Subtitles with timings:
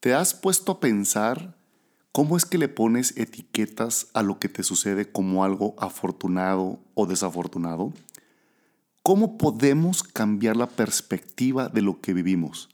[0.00, 1.58] ¿Te has puesto a pensar
[2.10, 7.04] cómo es que le pones etiquetas a lo que te sucede como algo afortunado o
[7.04, 7.92] desafortunado?
[9.02, 12.70] ¿Cómo podemos cambiar la perspectiva de lo que vivimos?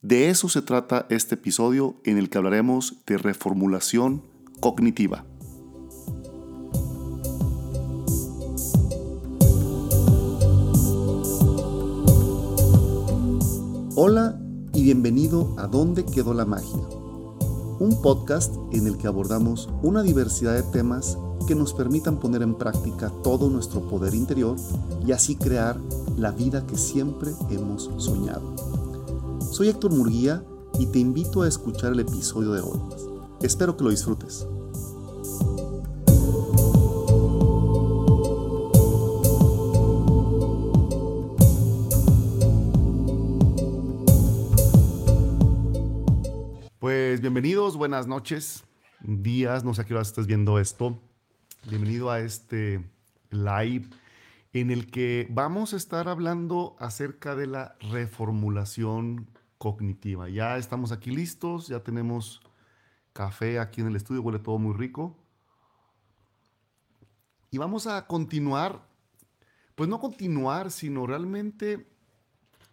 [0.00, 4.22] De eso se trata este episodio en el que hablaremos de reformulación
[4.58, 5.26] cognitiva.
[15.06, 16.82] Bienvenido a ¿Dónde quedó la magia?
[17.78, 22.56] Un podcast en el que abordamos una diversidad de temas que nos permitan poner en
[22.56, 24.56] práctica todo nuestro poder interior
[25.06, 25.78] y así crear
[26.16, 28.52] la vida que siempre hemos soñado.
[29.52, 30.44] Soy Héctor Murguía
[30.76, 32.80] y te invito a escuchar el episodio de hoy.
[33.42, 34.44] Espero que lo disfrutes.
[47.36, 48.64] Bienvenidos, buenas noches,
[49.02, 50.98] días, no sé a qué hora estés viendo esto.
[51.68, 52.82] Bienvenido a este
[53.28, 53.90] live
[54.54, 60.30] en el que vamos a estar hablando acerca de la reformulación cognitiva.
[60.30, 62.40] Ya estamos aquí listos, ya tenemos
[63.12, 65.14] café aquí en el estudio, huele todo muy rico.
[67.50, 68.88] Y vamos a continuar,
[69.74, 71.86] pues no continuar, sino realmente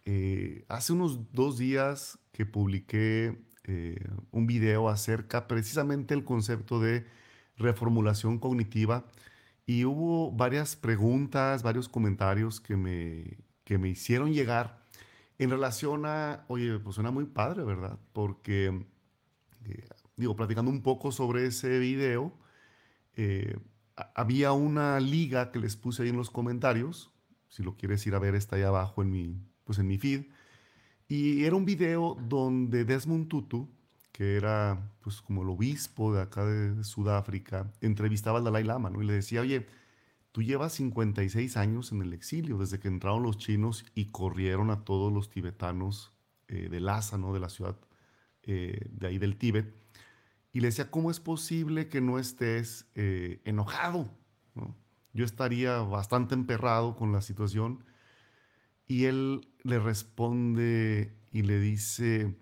[0.06, 3.98] eh, hace unos dos días que publiqué eh,
[4.30, 7.06] un video acerca precisamente el concepto de
[7.56, 9.06] reformulación cognitiva.
[9.66, 14.84] Y hubo varias preguntas, varios comentarios que me, que me hicieron llegar
[15.38, 17.98] en relación a, oye, pues suena muy padre, ¿verdad?
[18.12, 18.86] Porque,
[19.64, 22.32] eh, digo, platicando un poco sobre ese video,
[23.16, 23.56] eh,
[24.14, 27.12] había una liga que les puse ahí en los comentarios,
[27.48, 30.24] si lo quieres ir a ver está ahí abajo en mi, pues en mi feed,
[31.08, 33.68] y era un video donde Desmond Tutu,
[34.12, 39.02] que era pues como el obispo de acá de Sudáfrica, entrevistaba al Dalai Lama, ¿no?
[39.02, 39.66] Y le decía, oye,
[40.32, 44.84] tú llevas 56 años en el exilio, desde que entraron los chinos y corrieron a
[44.84, 46.12] todos los tibetanos
[46.48, 47.32] eh, de Lhasa, ¿no?
[47.32, 47.76] De la ciudad
[48.44, 49.74] eh, de ahí del Tíbet.
[50.52, 54.10] Y le decía, ¿cómo es posible que no estés eh, enojado?
[55.12, 57.84] Yo estaría bastante emperrado con la situación
[58.86, 62.36] y él le responde y le dice,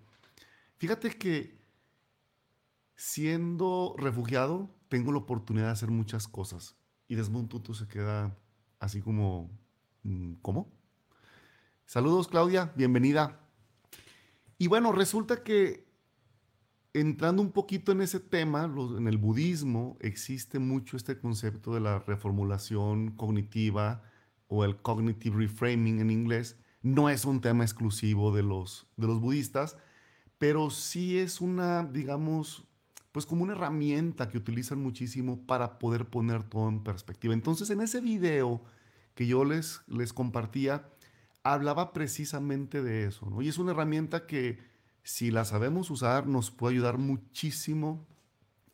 [0.77, 1.57] fíjate que
[2.95, 6.75] siendo refugiado tengo la oportunidad de hacer muchas cosas.
[7.07, 8.37] Y Desmond se queda
[8.79, 9.49] así como,
[10.03, 10.71] mm, ¿cómo?
[11.85, 13.39] Saludos Claudia, bienvenida.
[14.57, 15.85] Y bueno, resulta que
[16.93, 21.99] entrando un poquito en ese tema, en el budismo existe mucho este concepto de la
[21.99, 24.03] reformulación cognitiva,
[24.47, 29.19] o el cognitive reframing en inglés, no es un tema exclusivo de los, de los
[29.19, 29.77] budistas,
[30.37, 32.67] pero sí es una, digamos,
[33.11, 37.33] pues como una herramienta que utilizan muchísimo para poder poner todo en perspectiva.
[37.33, 38.63] Entonces, en ese video
[39.15, 40.89] que yo les, les compartía,
[41.43, 43.41] hablaba precisamente de eso, ¿no?
[43.41, 44.59] Y es una herramienta que
[45.03, 48.07] si la sabemos usar nos puede ayudar muchísimo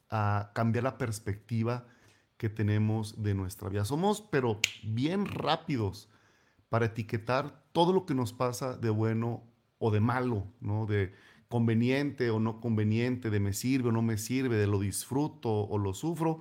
[0.09, 1.87] a cambiar la perspectiva
[2.39, 3.83] que tenemos de nuestra vida.
[3.83, 6.07] Somos, pero bien rápidos
[6.69, 9.43] para etiquetar todo lo que nos pasa de bueno
[9.77, 10.85] o de malo, ¿no?
[10.85, 11.13] De
[11.49, 15.77] conveniente o no conveniente, de me sirve o no me sirve, de lo disfruto o
[15.77, 16.39] lo sufro.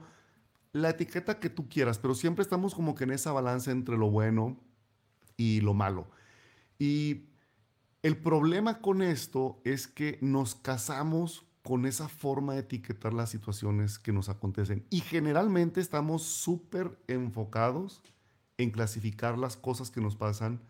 [0.73, 4.09] La etiqueta que tú quieras, pero siempre estamos como que en esa balanza entre lo
[4.09, 4.57] bueno
[5.37, 6.09] y lo malo.
[6.79, 7.25] Y
[8.05, 13.99] el problema con esto es que nos casamos con esa forma de etiquetar las situaciones
[13.99, 14.87] que nos acontecen.
[14.89, 18.03] Y generalmente estamos súper enfocados
[18.57, 20.63] en clasificar las cosas que nos pasan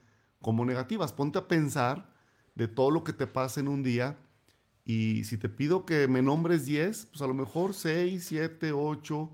[0.42, 1.12] como negativas.
[1.12, 2.12] Ponte a pensar
[2.56, 4.18] de todo lo que te pasa en un día
[4.84, 9.30] y si te pido que me nombres 10, pues a lo mejor 6, 7, 8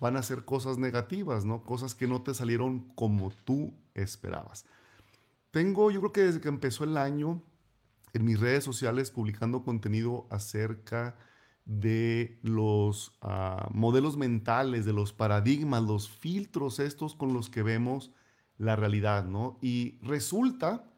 [0.00, 1.62] van a ser cosas negativas, ¿no?
[1.62, 4.64] Cosas que no te salieron como tú esperabas.
[5.52, 7.40] Tengo, yo creo que desde que empezó el año,
[8.14, 11.16] en mis redes sociales publicando contenido acerca
[11.66, 18.12] de los ah, modelos mentales, de los paradigmas, los filtros estos con los que vemos
[18.56, 19.58] la realidad, ¿no?
[19.60, 20.90] Y resulta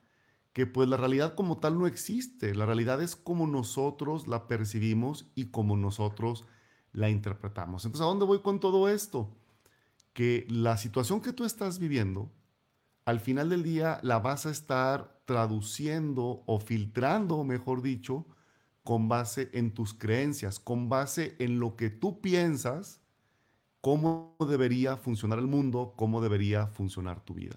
[0.52, 5.30] que pues la realidad como tal no existe, la realidad es como nosotros la percibimos
[5.34, 6.44] y como nosotros
[6.92, 7.84] la interpretamos.
[7.84, 9.36] Entonces, ¿a dónde voy con todo esto?
[10.12, 12.30] Que la situación que tú estás viviendo,
[13.04, 18.26] al final del día la vas a estar traduciendo o filtrando, mejor dicho,
[18.82, 23.00] con base en tus creencias, con base en lo que tú piensas,
[23.80, 27.56] cómo debería funcionar el mundo, cómo debería funcionar tu vida.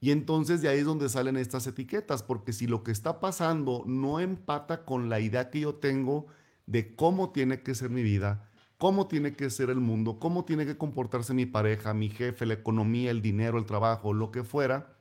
[0.00, 3.84] Y entonces de ahí es donde salen estas etiquetas, porque si lo que está pasando
[3.86, 6.26] no empata con la idea que yo tengo
[6.66, 10.64] de cómo tiene que ser mi vida, cómo tiene que ser el mundo, cómo tiene
[10.64, 14.96] que comportarse mi pareja, mi jefe, la economía, el dinero, el trabajo, lo que fuera,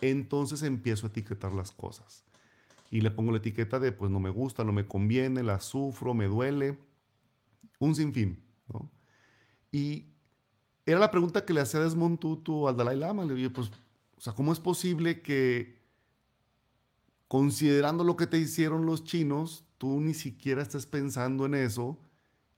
[0.00, 2.24] entonces empiezo a etiquetar las cosas.
[2.90, 6.14] Y le pongo la etiqueta de, pues no me gusta, no me conviene, la sufro,
[6.14, 6.78] me duele,
[7.78, 8.42] un sinfín.
[8.72, 8.90] ¿no?
[9.70, 10.06] Y
[10.86, 13.24] era la pregunta que le hacía Desmond Tutu al Dalai Lama.
[13.24, 13.70] Le dije, pues,
[14.16, 15.78] o sea, ¿cómo es posible que,
[17.28, 21.98] considerando lo que te hicieron los chinos, tú ni siquiera estés pensando en eso?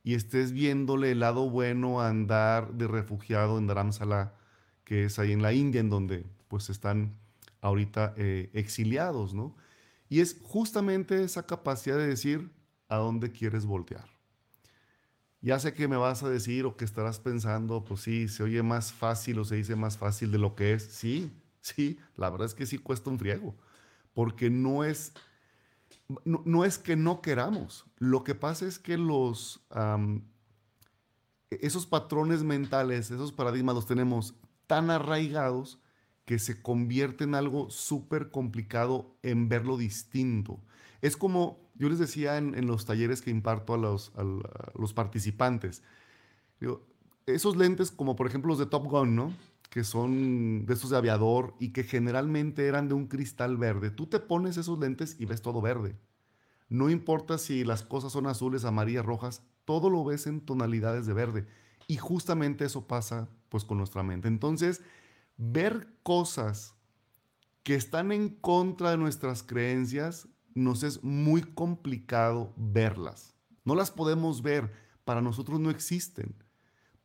[0.04, 4.34] y estés viéndole el lado bueno a andar de refugiado en Dharamsala,
[4.84, 7.16] que es ahí en la India, en donde pues están
[7.62, 9.56] ahorita eh, exiliados, ¿no?
[10.10, 12.50] Y es justamente esa capacidad de decir
[12.88, 14.04] a dónde quieres voltear.
[15.40, 18.62] Ya sé que me vas a decir o que estarás pensando, pues sí, se oye
[18.62, 20.84] más fácil o se dice más fácil de lo que es.
[20.84, 21.32] Sí,
[21.62, 23.56] sí, la verdad es que sí cuesta un friego,
[24.12, 25.14] porque no es
[26.24, 29.64] no, es que no queramos, lo que pasa es que los,
[31.50, 34.34] esos patrones mentales, esos paradigmas los tenemos
[34.66, 35.81] tan arraigados
[36.24, 40.60] que se convierte en algo súper complicado en verlo distinto.
[41.00, 44.12] Es como yo les decía en, los talleres que imparto a los,
[44.78, 45.82] los participantes,
[47.26, 49.32] esos lentes como por ejemplo los de Top Gun, ¿no?
[49.72, 53.90] que son de esos de aviador y que generalmente eran de un cristal verde.
[53.90, 55.96] Tú te pones esos lentes y ves todo verde.
[56.69, 61.14] No importa si las cosas son azules, amarillas, rojas, todo lo ves en tonalidades de
[61.14, 61.46] verde.
[61.86, 64.28] Y justamente eso pasa pues con nuestra mente.
[64.28, 64.82] Entonces,
[65.37, 66.75] ver cosas
[67.62, 73.34] que están en contra de nuestras creencias, nos es muy complicado verlas.
[73.64, 74.73] No las podemos ver,
[75.05, 76.34] para nosotros no existen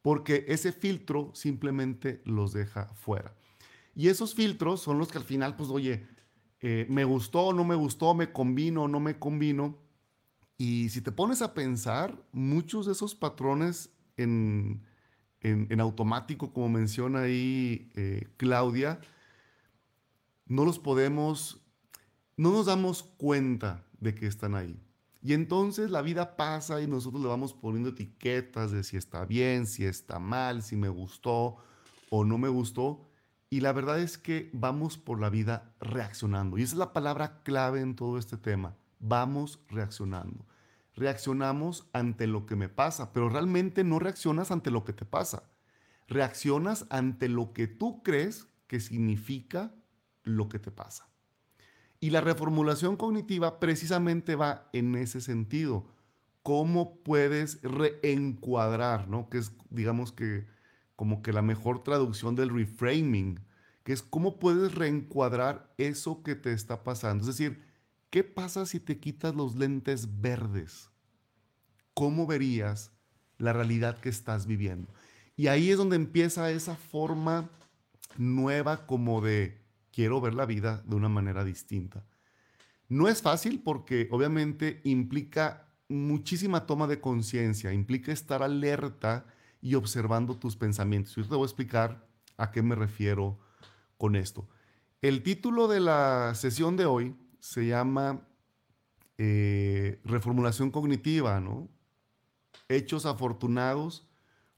[0.07, 3.35] porque ese filtro simplemente los deja fuera.
[3.93, 6.07] Y esos filtros son los que al final, pues, oye,
[6.61, 9.77] eh, me gustó, no me gustó, me combino, no me combino.
[10.57, 14.81] Y si te pones a pensar, muchos de esos patrones en,
[15.41, 18.99] en, automático, como menciona ahí eh, Claudia,
[20.45, 21.61] no los podemos,
[22.35, 24.79] no nos damos cuenta de que están ahí.
[25.21, 29.65] Y entonces la vida pasa y nosotros le vamos poniendo etiquetas de si está bien,
[29.65, 31.57] si está mal, si me gustó
[32.09, 33.07] o no me gustó.
[33.49, 36.57] Y la verdad es que vamos por la vida reaccionando.
[36.57, 38.75] Y esa es la palabra clave en todo este tema.
[38.99, 40.45] Vamos reaccionando.
[40.97, 45.43] Reaccionamos ante lo que me pasa, pero realmente no reaccionas ante lo que te pasa.
[46.07, 49.75] Reaccionas ante lo que tú crees que significa
[50.23, 51.07] lo que te pasa.
[51.99, 55.87] Y la reformulación cognitiva precisamente va en ese sentido.
[56.41, 59.29] ¿Cómo puedes reencuadrar, ¿no?
[59.29, 60.47] Que es, digamos que,
[60.95, 63.39] como que la mejor traducción del reframing,
[63.83, 67.21] que es cómo puedes reencuadrar eso que te está pasando.
[67.21, 67.66] Es decir,
[68.09, 70.89] ¿qué pasa si te quitas los lentes verdes?
[71.93, 72.91] ¿Cómo verías
[73.37, 74.93] la realidad que estás viviendo?
[75.35, 77.49] Y ahí es donde empieza esa forma
[78.17, 79.61] nueva como de
[79.91, 82.05] quiero ver la vida de una manera distinta.
[82.89, 89.25] No es fácil porque obviamente implica muchísima toma de conciencia, implica estar alerta
[89.61, 91.15] y observando tus pensamientos.
[91.15, 92.07] Yo te voy a explicar
[92.37, 93.39] a qué me refiero
[93.97, 94.47] con esto.
[95.01, 97.15] El título de la sesión de hoy
[97.47, 98.27] se llama
[99.17, 101.69] eh, Reformulación cognitiva, ¿no?
[102.67, 104.05] Hechos afortunados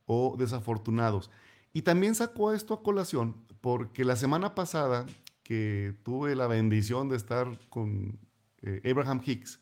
[0.08, 1.30] o desafortunados.
[1.72, 5.06] Y también sacó esto a colación porque la semana pasada
[5.44, 8.18] que tuve la bendición de estar con
[8.64, 9.60] eh, Abraham Hicks,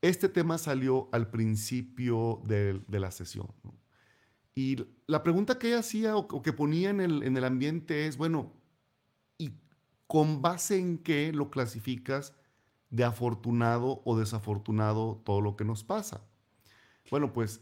[0.00, 3.48] este tema salió al principio de, la sesión.
[4.54, 4.76] Y
[5.08, 8.52] la pregunta que ella hacía o, que ponía en el, en el ambiente es, bueno,
[9.38, 9.50] ¿y
[10.06, 12.32] con base en qué lo clasificas
[12.94, 16.20] de afortunado o desafortunado todo lo que nos pasa?
[17.10, 17.60] Bueno, pues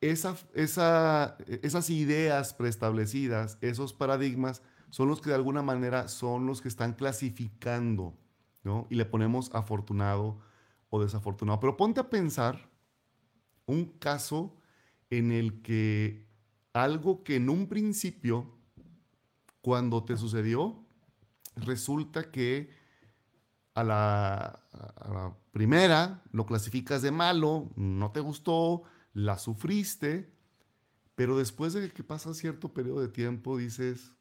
[0.00, 6.60] esa, esa, esas ideas preestablecidas, esos paradigmas, son los que de alguna manera son los
[6.60, 8.16] que están clasificando,
[8.62, 8.86] ¿no?
[8.90, 10.38] Y le ponemos afortunado
[10.88, 11.58] o desafortunado.
[11.58, 12.70] Pero ponte a pensar
[13.66, 14.56] un caso
[15.10, 16.28] en el que
[16.72, 18.56] algo que en un principio,
[19.62, 20.84] cuando te sucedió,
[21.56, 22.70] resulta que
[23.74, 30.32] a la, primera lo clasificas de malo, no te gustó, la sufriste,
[31.14, 34.12] pero después de que pasa cierto periodo de tiempo dices,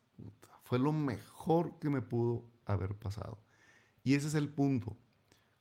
[0.64, 3.40] fue lo mejor que me pudo haber pasado.
[4.04, 4.98] Y ese es el punto.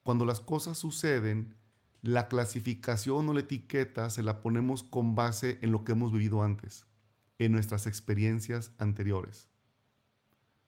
[0.02, 1.54] Cuando las cosas suceden,
[2.02, 6.42] la clasificación o la etiqueta se la ponemos con base en lo que hemos vivido
[6.42, 6.86] antes,
[7.38, 9.48] en nuestras experiencias anteriores.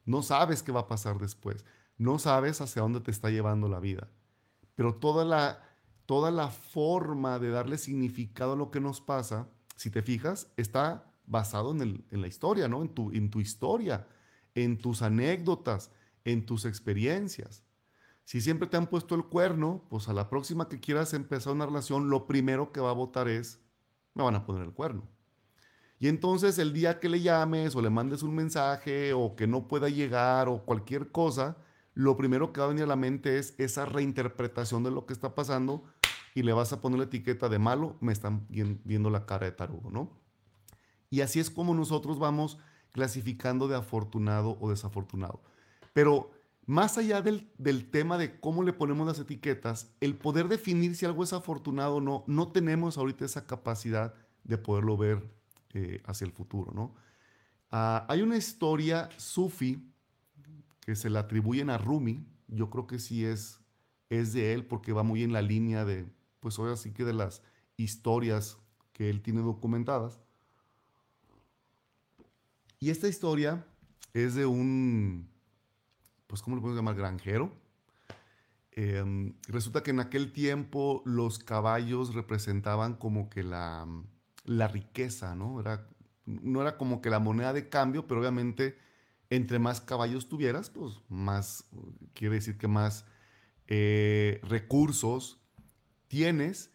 [0.04, 1.64] No sabes qué va a pasar después.
[2.00, 4.08] No sabes hacia dónde te está llevando la vida.
[4.74, 5.62] Pero toda la,
[6.06, 11.12] toda la forma de darle significado a lo que nos pasa, si te fijas, está
[11.26, 12.80] basado en, la historia, ¿no?
[12.80, 14.08] En tu, en tu historia,
[14.54, 15.90] en tus anécdotas,
[16.24, 17.64] en tus experiencias.
[18.24, 21.66] Si siempre te han puesto el cuerno, pues a la próxima que quieras empezar una
[21.66, 23.60] relación, lo primero que va a votar es,
[24.14, 25.06] me van a poner el cuerno.
[25.98, 29.68] Y entonces el día que le llames o le mandes un mensaje o que no
[29.68, 31.58] pueda llegar o cualquier cosa,
[32.00, 35.12] lo primero que va a venir a la mente es esa reinterpretación de lo que
[35.12, 35.84] está pasando
[36.34, 39.52] y le vas a poner la etiqueta de malo, me están viendo la cara de
[39.52, 40.10] tarugo, ¿no?
[41.10, 42.56] Y así es como nosotros vamos
[42.92, 45.42] clasificando de afortunado o desafortunado.
[45.92, 46.30] Pero
[46.64, 47.50] más allá del,
[47.90, 52.00] tema de cómo le ponemos las etiquetas, el poder definir si algo es afortunado o
[52.00, 54.14] no, no tenemos ahorita esa capacidad
[54.44, 55.22] de poderlo ver
[55.74, 56.94] eh, hacia el futuro, ¿no?
[57.70, 59.89] Ah, hay una historia sufi
[60.90, 63.60] que se la atribuyen a Rumi, yo creo que sí es,
[64.08, 66.04] es de él porque va muy en la línea de,
[66.40, 67.44] pues ahora sí que de las
[67.76, 68.58] historias
[68.92, 70.18] que él tiene documentadas.
[72.80, 73.64] Y esta historia
[74.14, 75.30] es de un,
[76.26, 76.96] pues, ¿cómo le podemos llamar?
[76.96, 77.52] Granjero.
[78.72, 83.86] Em, resulta que en aquel tiempo los caballos representaban como que la,
[84.44, 85.60] la riqueza, ¿no?
[85.60, 85.86] Era,
[86.26, 88.89] no era como que la moneda de cambio, pero obviamente
[89.30, 91.64] entre más caballos tuvieras, pues más,
[92.14, 93.04] quiere decir que más
[93.68, 95.40] eh, recursos
[96.08, 96.70] tienes.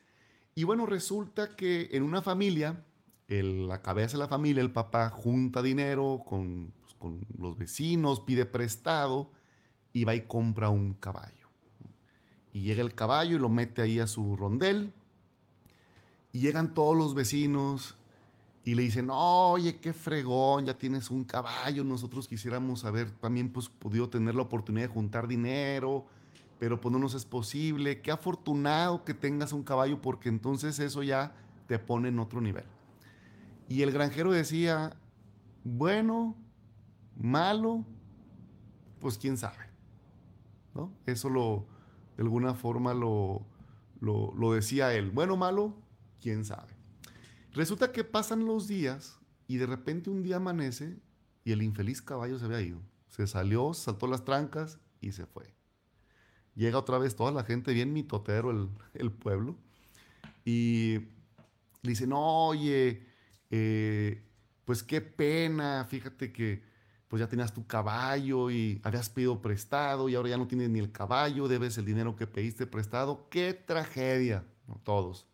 [0.55, 2.83] Y bueno, resulta que en una familia
[3.27, 8.45] la cabeza de la familia, el papá, junta dinero con, pues, con los vecinos, pide
[8.45, 9.31] prestado
[9.93, 11.49] y va y compra un caballo.
[12.53, 14.93] Y llega el caballo y lo mete ahí a su rondel.
[16.31, 17.95] Y llegan todos los vecinos
[18.65, 23.69] y le dicen, oye, qué fregón, ya tienes un caballo, nosotros quisiéramos haber también pues
[23.69, 26.07] podido tener la oportunidad de juntar dinero,
[26.57, 31.03] pero pues no nos es posible, qué afortunado que tengas un caballo porque entonces eso
[31.03, 31.35] ya
[31.67, 32.65] te pone en otro nivel.
[33.69, 34.95] Y el granjero decía,
[35.63, 36.35] bueno,
[37.15, 37.85] malo,
[38.99, 39.63] pues quién sabe.
[40.73, 40.91] ¿No?
[41.05, 41.65] Eso lo,
[42.17, 43.45] de alguna forma lo,
[44.01, 45.11] lo, decía él.
[45.11, 45.73] Bueno, malo,
[46.21, 46.74] quién sabe.
[47.55, 50.97] Resulta que pasan los días y de repente un día amanece
[51.45, 52.81] y el infeliz caballo se había ido.
[53.07, 55.55] Se salió, saltó las trancas y se fue.
[56.53, 59.57] Llega otra vez toda la gente, bien mitotero el, pueblo,
[60.43, 60.99] y
[61.81, 63.05] le dicen, oye,
[63.51, 64.21] eh,
[64.65, 66.61] pues qué pena, fíjate que
[67.07, 70.79] pues ya tenías tu caballo y habías pedido prestado y ahora ya no tienes ni
[70.79, 73.29] el caballo, debes el dinero que pediste prestado.
[73.29, 74.43] Qué tragedia,
[74.83, 75.27] todos,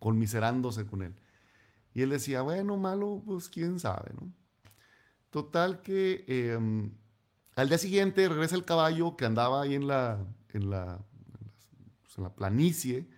[0.00, 1.14] conmiserándose con él.
[1.94, 4.32] Y él decía, bueno, malo, pues quién sabe, ¿no?
[5.30, 6.92] Total que em,
[7.54, 11.04] al día siguiente regresa el caballo que andaba ahí en la, en la,
[12.02, 13.08] pues, en la planicie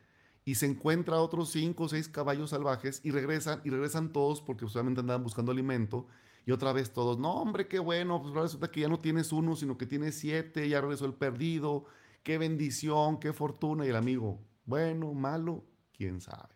[0.44, 4.68] y se encuentra otros cinco o seis caballos salvajes y regresan, y regresan todos porque
[4.68, 6.06] solamente andaban buscando alimento.
[6.46, 9.56] Y otra vez todos, no, hombre, qué bueno, pues resulta que ya no tienes uno,
[9.56, 11.86] sino que tienes siete, ya regresó el perdido,
[12.22, 13.86] qué bendición, qué fortuna.
[13.86, 15.64] Y el amigo, bueno, malo,
[15.96, 16.54] quién sabe.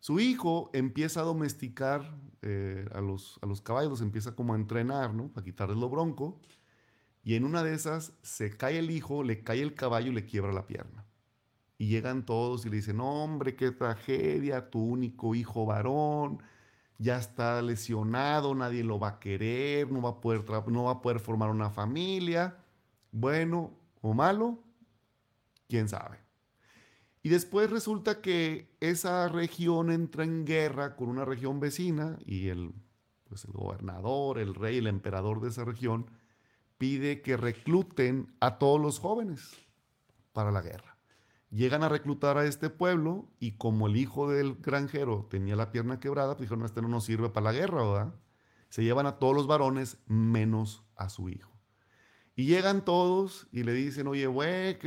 [0.00, 5.14] Su hijo empieza a domesticar eh, a, los, a los caballos, empieza como a entrenar,
[5.14, 5.32] ¿no?
[5.34, 6.40] A quitarles lo bronco.
[7.24, 10.24] Y en una de esas se cae el hijo, le cae el caballo y le
[10.24, 11.04] quiebra la pierna.
[11.76, 16.42] Y llegan todos y le dicen, hombre, qué tragedia, tu único hijo varón
[16.98, 21.00] ya está lesionado, nadie lo va a querer, no va a poder, no va a
[21.00, 22.56] poder formar una familia.
[23.12, 24.58] Bueno o malo,
[25.68, 26.18] quién sabe.
[27.22, 32.72] Y después resulta que esa región entra en guerra con una región vecina y el,
[33.24, 36.06] pues el gobernador, el rey, el emperador de esa región
[36.78, 39.56] pide que recluten a todos los jóvenes
[40.32, 40.96] para la guerra.
[41.50, 45.98] Llegan a reclutar a este pueblo y como el hijo del granjero tenía la pierna
[45.98, 48.14] quebrada, pues dijeron, este no nos sirve para la guerra, ¿verdad?
[48.68, 51.50] Se llevan a todos los varones menos a su hijo.
[52.36, 54.78] Y llegan todos y le dicen, oye, güey,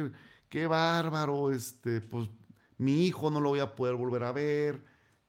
[0.51, 2.29] qué, bárbaro, este, pues
[2.77, 4.84] mi hijo no lo voy a poder volver a ver,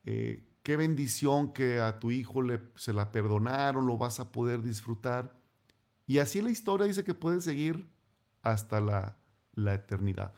[0.04, 2.42] eh, qué bendición que a tu hijo
[2.74, 5.38] se la perdonaron, lo vas a poder disfrutar.
[6.08, 7.88] Y así la historia dice que puede seguir
[8.42, 9.16] hasta la,
[9.54, 10.34] la eternidad.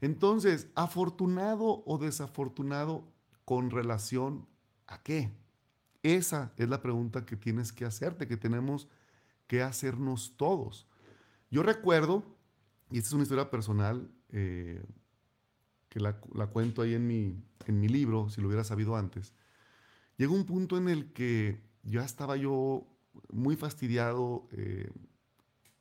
[0.00, 3.12] Entonces, afortunado o desafortunado
[3.44, 4.46] con relación
[4.86, 5.36] a qué?
[6.04, 8.86] Esa es la pregunta que tienes que hacerte, que tenemos
[9.48, 10.86] que hacernos todos.
[11.50, 12.24] Yo recuerdo,
[12.90, 14.82] y esta es una historia personal, eh,
[15.88, 16.20] que la,
[16.52, 19.34] cuento ahí en mi, en mi libro, si lo hubiera sabido antes,
[20.16, 22.86] llegó un punto en el que ya estaba yo
[23.32, 24.90] muy fastidiado, eh,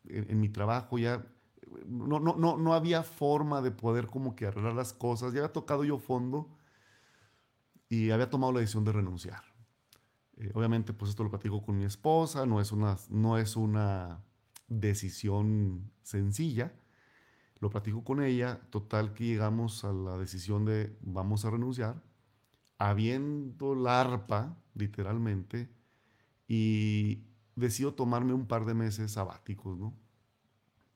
[0.06, 1.26] en, mi trabajo, ya
[1.86, 5.54] no, no, no, no había forma de poder como que arreglar las cosas, ya había
[5.54, 6.50] tocado yo fondo
[7.90, 9.44] y había tomado la decisión de renunciar.
[10.38, 14.24] Eh, obviamente, pues esto lo platico con mi esposa, no es una, no es una
[14.68, 16.72] decisión sencilla.
[17.60, 22.02] Lo platico con ella, total que llegamos a la decisión de vamos a renunciar,
[22.78, 25.70] habiendo la arpa, literalmente,
[26.48, 27.26] y
[27.56, 29.94] decido tomarme un par de meses sabáticos, ¿no?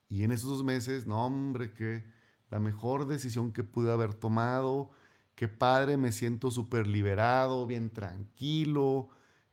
[0.10, 2.04] Y en esos dos meses, no hombre, que
[2.50, 4.92] la mejor decisión que pude haber tomado,
[5.36, 9.10] qué padre, me siento súper liberado, bien tranquilo,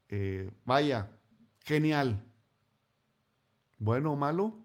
[0.08, 1.10] eh, vaya,
[1.64, 2.22] genial.
[3.78, 4.58] Bueno o malo,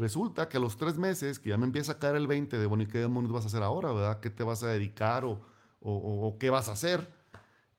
[0.00, 2.66] resulta que a los tres meses, que ya me empieza a caer el 20 de,
[2.66, 4.20] bueno, ¿y qué demonios vas a hacer ahora, verdad?
[4.20, 5.40] ¿Qué te vas a dedicar o,
[5.80, 7.08] o qué vas a hacer?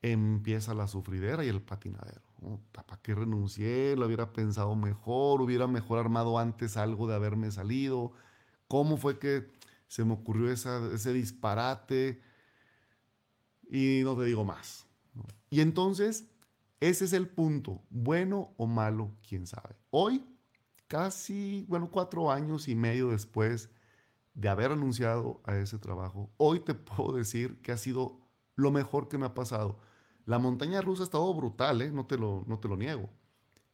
[0.01, 2.21] Empieza la sufridera y el patinadero.
[2.71, 3.95] ¿Para qué renuncié?
[3.95, 8.13] Lo hubiera pensado mejor, hubiera mejor armado antes algo de haberme salido.
[8.67, 9.51] ¿Cómo fue que
[9.87, 12.21] se me ocurrió ese disparate?
[13.69, 14.87] Y no te digo más.
[15.49, 16.31] Y entonces,
[16.79, 17.83] ese es el punto.
[17.89, 19.75] Bueno o malo, quién sabe.
[19.91, 20.25] Hoy,
[20.91, 23.69] casi, bueno, cuatro años y medio después
[24.33, 28.19] de haber anunciado a ese trabajo, hoy te puedo decir que ha sido
[28.57, 29.79] lo mejor que me ha pasado
[30.25, 31.91] la montaña rusa ha estado brutal, ¿eh?
[31.91, 33.09] no, te lo, no te lo niego.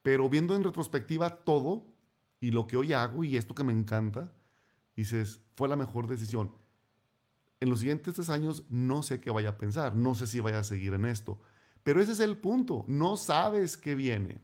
[0.01, 1.85] Pero viendo en retrospectiva todo
[2.39, 4.31] y lo que hoy hago y esto que me encanta,
[4.95, 6.51] dices, fue la mejor decisión.
[7.59, 10.59] En los siguientes tres años no sé qué vaya a pensar, no sé si vaya
[10.59, 11.39] a seguir en esto.
[11.83, 14.41] Pero ese es el punto, no sabes qué viene.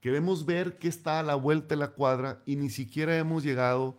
[0.00, 3.98] Queremos ver qué está a la vuelta de la cuadra y ni siquiera hemos llegado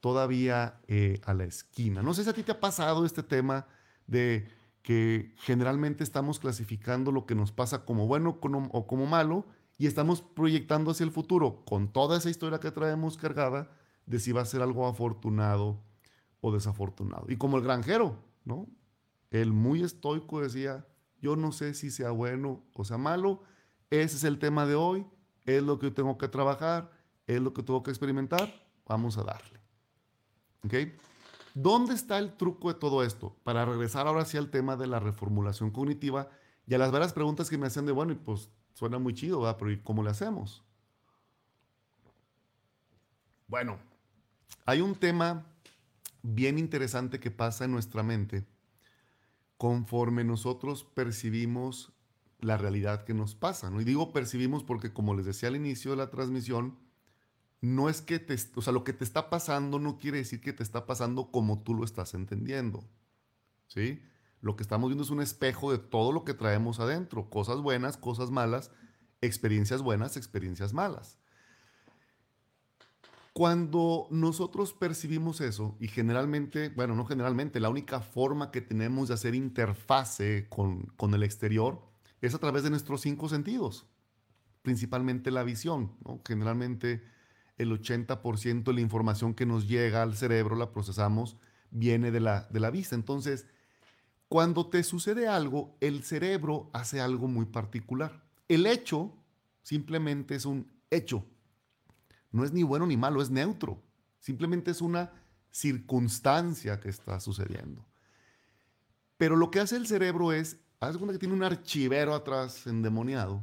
[0.00, 2.02] todavía eh, a la esquina.
[2.02, 3.66] No sé si a ti te ha pasado este tema
[4.06, 4.48] de
[4.82, 8.38] que generalmente estamos clasificando lo que nos pasa como bueno
[8.72, 9.46] o como malo
[9.78, 13.70] y estamos proyectando hacia el futuro con toda esa historia que traemos cargada
[14.06, 15.82] de si va a ser algo afortunado
[16.40, 17.26] o desafortunado.
[17.28, 18.68] Y como el granjero, ¿no?
[19.30, 20.86] El muy estoico decía,
[21.20, 23.42] yo no sé si sea bueno o sea malo,
[23.90, 25.06] ese es el tema de hoy,
[25.46, 26.90] es lo que tengo que trabajar,
[27.26, 28.52] es lo que tengo que experimentar,
[28.86, 29.60] vamos a darle.
[30.64, 30.74] ¿Ok?
[31.54, 33.34] ¿Dónde está el truco de todo esto?
[33.42, 36.28] Para regresar ahora sí al tema de la reformulación cognitiva
[36.66, 39.40] y a las varias preguntas que me hacían de, bueno, y pues suena muy chido,
[39.40, 39.56] ¿verdad?
[39.58, 40.62] Pero ¿y cómo le hacemos?
[43.48, 43.78] Bueno,
[44.66, 45.46] hay un tema
[46.22, 48.44] bien interesante que pasa en nuestra mente
[49.56, 51.92] conforme nosotros percibimos
[52.46, 53.80] la realidad que nos pasa, ¿no?
[53.80, 56.78] Y digo percibimos porque, como les decía al inicio de la transmisión,
[57.60, 60.52] no es que te, o sea, lo que te está pasando no quiere decir que
[60.52, 62.84] te está pasando como tú lo estás entendiendo.
[63.66, 64.00] ¿Sí?
[64.40, 67.96] Lo que estamos viendo es un espejo de todo lo que traemos adentro, cosas buenas,
[67.96, 68.70] cosas malas,
[69.20, 71.18] experiencias buenas, experiencias malas.
[73.32, 79.14] Cuando nosotros percibimos eso, y generalmente, bueno, no generalmente, la única forma que tenemos de
[79.14, 83.86] hacer interfase con, con el exterior es a través de nuestros cinco sentidos,
[84.62, 85.92] principalmente la visión.
[86.26, 87.02] Generalmente
[87.58, 91.36] el 80% de la información que nos llega al cerebro, la procesamos,
[91.70, 92.94] viene de la, de la vista.
[92.94, 93.46] Entonces,
[94.28, 98.24] cuando te sucede algo, el cerebro hace algo muy particular.
[98.48, 99.16] El hecho
[99.62, 101.24] simplemente es un hecho.
[102.32, 103.82] No es ni bueno ni malo, es neutro.
[104.18, 105.12] Simplemente es una
[105.50, 107.86] circunstancia que está sucediendo.
[109.16, 113.42] Pero lo que hace el cerebro es, haz cuenta que tiene un archivero atrás endemoniado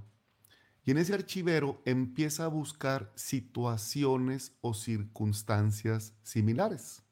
[0.85, 7.03] y en ese archivero empieza a buscar situaciones o circunstancias similares.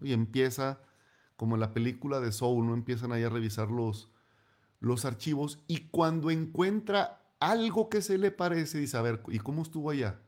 [0.00, 0.80] Y empieza,
[1.36, 2.74] como en la película de Soul, ¿no?
[2.74, 4.12] empiezan ahí a revisar los,
[4.78, 9.90] los archivos y cuando encuentra algo que se le parece, dice, a ¿y cómo estuvo
[9.90, 10.20] allá?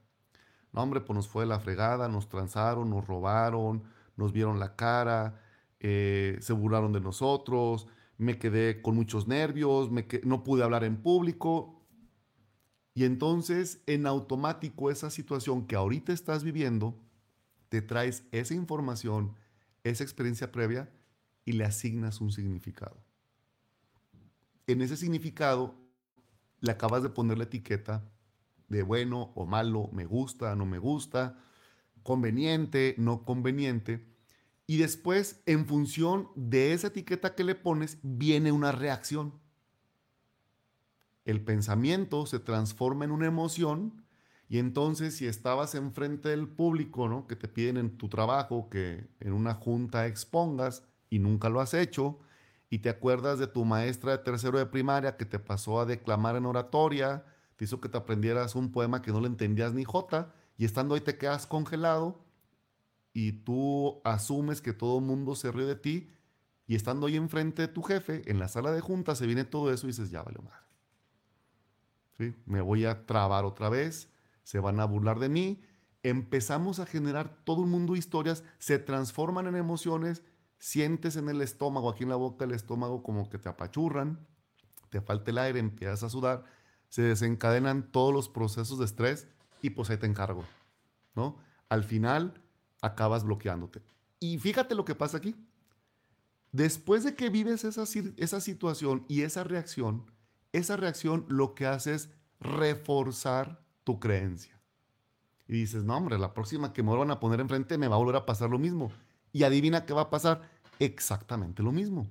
[0.72, 3.84] No, hombre, pues nos fue la fregada, nos transaron, nos robaron,
[4.16, 5.40] nos vieron la cara,
[5.78, 7.86] eh, se burlaron de nosotros,
[8.22, 11.82] me quedé con muchos nervios, me no pude hablar en público
[12.94, 16.98] y entonces, en automático, esa situación que ahorita estás viviendo,
[17.68, 19.34] te traes esa información,
[19.82, 20.90] esa experiencia previa
[21.44, 23.02] y le asignas un significado.
[24.66, 25.74] En ese significado,
[26.60, 28.04] le acabas de poner la etiqueta
[28.68, 31.38] de bueno o malo, me gusta, no me gusta,
[32.02, 34.06] conveniente, no conveniente.
[34.72, 39.42] Y después, en función de esa etiqueta que le pones, viene una reacción
[41.24, 44.04] el pensamiento se transforma en una emoción
[44.48, 47.26] y entonces si estabas enfrente del público, ¿no?
[47.26, 51.74] que te piden en tu trabajo que en una junta expongas y nunca lo has
[51.74, 52.18] hecho,
[52.68, 56.36] y te acuerdas de tu maestra de tercero de primaria que te pasó a declamar
[56.36, 57.24] en oratoria,
[57.56, 60.94] te hizo que te aprendieras un poema que no le entendías ni jota, y estando
[60.94, 62.24] ahí te quedas congelado
[63.12, 66.10] y tú asumes que todo el mundo se ríe de ti
[66.66, 69.72] y estando ahí enfrente de tu jefe, en la sala de junta, se viene todo
[69.72, 70.66] eso y dices, ya vale madre.
[72.18, 72.34] ¿Sí?
[72.46, 74.10] Me voy a trabar otra vez,
[74.42, 75.62] se van a burlar de mí.
[76.02, 80.22] Empezamos a generar todo el mundo historias, se transforman en emociones,
[80.58, 84.26] sientes en el estómago, aquí en la boca del estómago, como que te apachurran,
[84.90, 86.44] te falta el aire, empiezas a sudar,
[86.88, 89.28] se desencadenan todos los procesos de estrés
[89.60, 90.44] y pues ahí te encargo,
[91.14, 91.36] ¿no?
[91.68, 92.41] Al final
[92.82, 93.82] acabas bloqueándote.
[94.20, 95.34] Y fíjate lo que pasa aquí.
[96.50, 97.84] Después de que vives esa,
[98.18, 100.04] esa situación y esa reacción,
[100.52, 104.60] esa reacción lo que hace es reforzar tu creencia.
[105.48, 107.98] Y dices, no, hombre, la próxima que me vuelvan a poner enfrente me va a
[107.98, 108.92] volver a pasar lo mismo.
[109.32, 110.42] Y adivina qué va a pasar.
[110.78, 112.06] Exactamente lo mismo.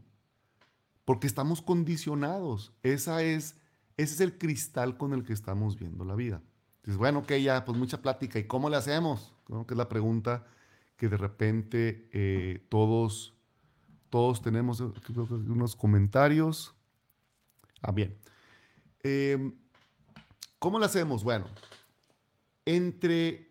[1.05, 2.73] Porque estamos condicionados.
[2.81, 3.55] Esa es,
[3.97, 6.41] ese es el cristal con el que estamos viendo la vida.
[6.83, 8.39] Dices, bueno, ok, ya, pues mucha plática.
[8.39, 9.33] ¿Y cómo le hacemos?
[9.67, 10.45] Que es la pregunta
[11.01, 13.33] que de repente eh, todos,
[14.11, 16.75] todos tenemos unos comentarios.
[17.81, 18.15] Ah, bien.
[19.01, 19.51] Em,
[20.59, 21.23] ¿Cómo lo hacemos?
[21.23, 21.47] Bueno,
[22.65, 23.49] entre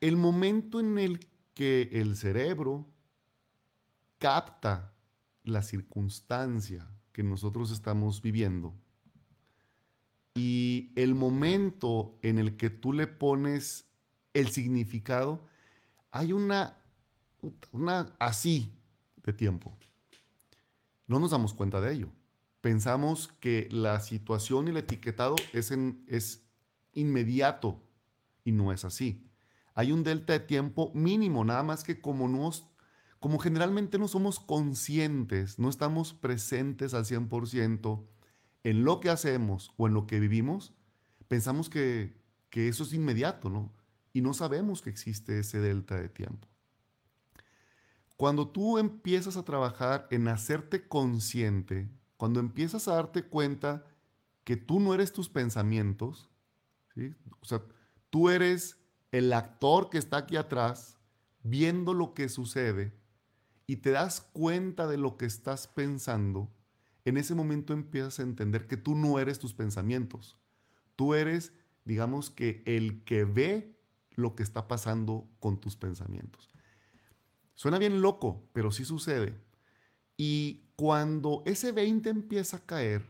[0.00, 1.20] el momento en el
[1.54, 2.84] que el cerebro
[4.18, 4.92] capta
[5.44, 8.74] la circunstancia que nosotros estamos viviendo
[10.34, 13.86] y el momento en el que tú le pones
[14.34, 15.46] el significado,
[16.10, 16.76] hay una,
[17.72, 18.72] una así
[19.22, 19.76] de tiempo.
[21.06, 22.08] No nos damos cuenta de ello.
[22.60, 26.44] Pensamos que la situación y el etiquetado es, en, es
[26.92, 27.80] inmediato
[28.44, 29.24] y no es así.
[29.74, 32.68] Hay un delta de tiempo mínimo, nada más que como, nos,
[33.20, 38.04] como generalmente no somos conscientes, no estamos presentes al 100%
[38.64, 40.74] en lo que hacemos o en lo que vivimos,
[41.28, 42.20] pensamos que,
[42.50, 43.72] que eso es inmediato, ¿no?
[44.12, 46.48] Y no sabemos que existe ese delta de tiempo.
[48.18, 53.86] Cuando tú empiezas a trabajar en hacerte consciente, cuando empiezas a darte cuenta
[54.42, 56.28] que tú no eres tus pensamientos,
[56.96, 57.14] ¿sí?
[57.38, 57.62] o sea,
[58.10, 58.76] tú eres
[59.12, 60.98] el actor que está aquí atrás
[61.44, 62.92] viendo lo que sucede
[63.68, 66.52] y te das cuenta de lo que estás pensando,
[67.04, 70.36] en ese momento empiezas a entender que tú no eres tus pensamientos.
[70.96, 71.52] Tú eres,
[71.84, 73.78] digamos que, el que ve
[74.16, 76.48] lo que está pasando con tus pensamientos.
[77.58, 79.34] Suena bien loco, pero sí sucede.
[80.16, 83.04] Y cuando ese 20 empieza a caer,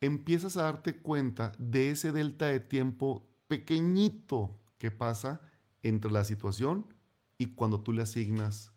[0.00, 5.40] empiezas a darte cuenta de ese delta de tiempo pequeñito que pasa
[5.82, 6.94] entre la situación
[7.38, 8.70] y cuando tú le asignas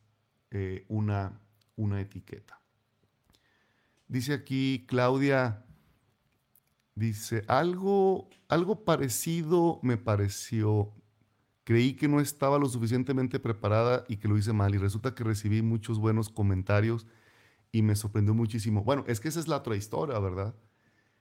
[0.49, 1.39] eh, una,
[1.75, 2.59] una etiqueta.
[4.07, 5.63] Dice aquí Claudia,
[6.95, 10.91] dice, algo, algo parecido me pareció
[11.63, 15.23] Creí que no estaba lo suficientemente preparada y que lo hice mal y resulta que
[15.23, 17.07] recibí muchos buenos comentarios
[17.71, 18.83] y me sorprendió muchísimo.
[18.83, 20.55] Bueno, es que esa es la otra historia, ¿verdad?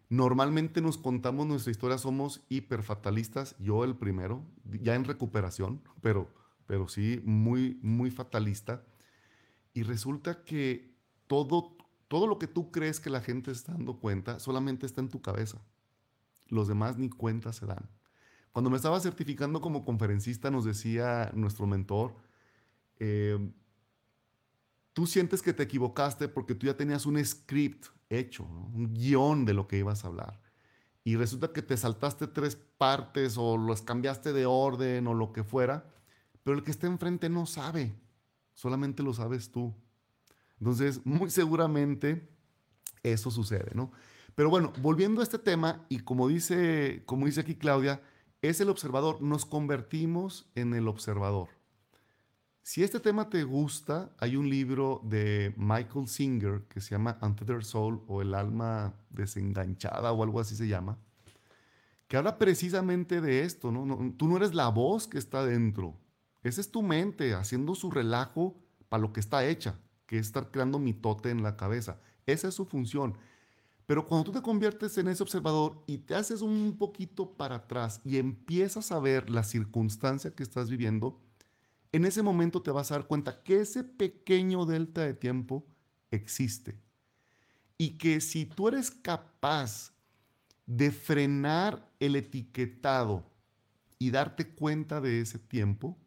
[0.09, 6.29] Normalmente nos contamos nuestra historia, somos hiperfatalistas, yo el primero, ya en recuperación, pero,
[6.67, 8.85] pero sí muy, muy fatalista.
[9.73, 10.95] Y resulta que
[11.27, 11.79] todo,
[12.09, 15.23] todo lo que tú crees que la gente está dando cuenta solamente está en tu
[15.23, 15.63] cabeza.
[16.49, 17.89] Los demás ni cuenta se dan.
[18.53, 22.15] Cuando me estaba certificando como conferencista, nos decía nuestro mentor,
[22.99, 23.39] eh,
[24.93, 29.55] tú sientes que te equivocaste porque tú ya tenías un script hecho, un guion de
[29.55, 30.41] lo que ibas a hablar.
[31.03, 35.43] Y resulta que te saltaste tres partes o los cambiaste de orden o lo que
[35.43, 35.91] fuera,
[36.43, 37.95] pero el que está enfrente no sabe,
[38.53, 39.75] solamente lo sabes tú.
[40.61, 42.29] Entonces, muy seguramente
[43.03, 43.91] eso sucede, ¿no?
[44.35, 48.01] Pero bueno, volviendo a este tema, y como dice, como dice aquí Claudia,
[48.43, 51.49] es el observador, nos convertimos en el observador.
[52.63, 57.63] Si este tema te gusta, hay un libro de Michael Singer que se llama Untethered
[57.63, 60.99] Soul o El alma desenganchada o algo así se llama,
[62.07, 64.13] que habla precisamente de esto, ¿no?
[64.17, 65.97] tú no eres la voz que está dentro,
[66.43, 68.57] esa es tu mente haciendo su relajo
[68.89, 72.01] para lo que está hecha, que es estar creando mitote en la cabeza.
[72.27, 73.17] Esa es su función.
[73.93, 78.01] Pero cuando tú te conviertes en ese observador y te haces un poquito para atrás
[78.07, 81.21] y empiezas a ver la circunstancia que estás viviendo,
[81.93, 85.67] en ese momento te vas a dar cuenta que ese pequeño delta de tiempo
[86.11, 86.81] existe.
[87.77, 89.93] Y que si tú eres capaz
[90.65, 93.27] de frenar el etiquetado
[93.99, 95.99] y darte cuenta de ese tiempo,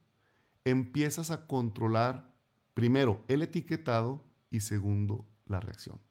[0.64, 2.34] empiezas a controlar
[2.74, 6.05] primero el etiquetado y segundo la reacción.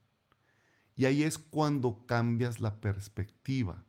[0.96, 3.84] Y ahí es cuando cambias la perspectiva.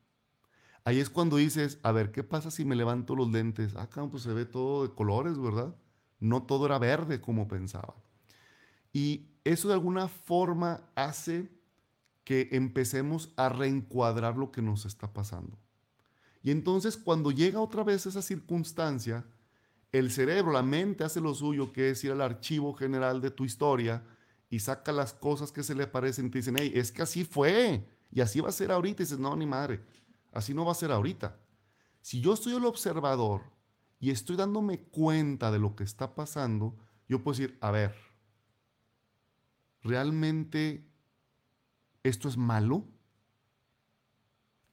[0.83, 3.75] Ahí es cuando dices, a ver, ¿qué pasa si me levanto los lentes?
[3.75, 5.75] Acá ah, pues se ve todo de colores, ¿verdad?
[6.19, 7.95] No todo era verde como pensaba.
[8.93, 11.51] Y eso de alguna forma hace
[12.23, 15.57] que empecemos a reencuadrar lo que nos está pasando.
[16.41, 19.25] Y entonces cuando llega otra vez esa circunstancia,
[19.91, 23.45] el cerebro, la mente hace lo suyo, que es ir al archivo general de tu
[23.45, 24.03] historia
[24.49, 27.23] y saca las cosas que se le parecen y te dicen, hey, es que así
[27.23, 29.03] fue y así va a ser ahorita.
[29.03, 29.81] Y dices, no, ni madre,
[30.36, 31.39] Así no va a ser ahorita.
[32.01, 33.41] Si yo soy el observador
[34.01, 36.77] y estoy dándome cuenta de lo que está pasando,
[37.08, 37.95] yo puedo decir, a ver,
[39.81, 40.86] ¿realmente
[42.03, 42.84] esto es malo?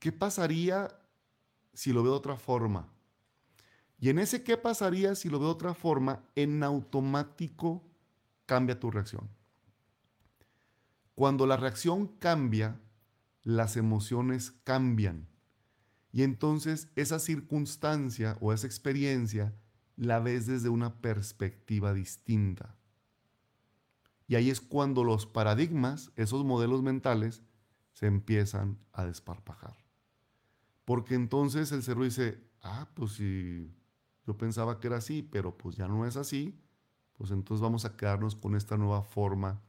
[0.01, 0.89] ¿Qué pasaría
[1.73, 2.93] si lo veo de otra forma?
[4.01, 7.85] Y en ese qué pasaría si lo veo de otra forma, en automático
[8.47, 9.31] cambia tu reacción.
[11.23, 12.81] Cuando la reacción cambia,
[13.45, 15.29] las emociones cambian.
[16.11, 19.55] Y entonces esa circunstancia o esa experiencia
[19.95, 22.75] la ves desde una perspectiva distinta.
[24.27, 27.45] Y ahí es cuando los paradigmas, esos modelos mentales,
[27.93, 29.77] se empiezan a desparpajar.
[30.85, 33.73] Porque entonces el cerebro dice, ah, pues si
[34.27, 36.61] yo pensaba que era así, pero pues ya no es así,
[37.13, 39.63] pues entonces vamos a quedarnos con esta nueva forma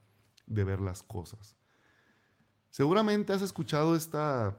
[0.45, 1.56] de ver las cosas.
[2.69, 4.58] Seguramente has escuchado esta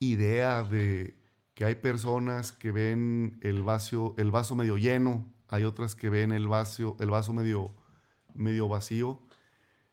[0.00, 1.16] idea de
[1.54, 6.32] que hay personas que ven el vaso, el vaso medio lleno, hay otras que ven
[6.32, 7.74] el vaso, el vaso medio,
[8.34, 9.20] medio vacío.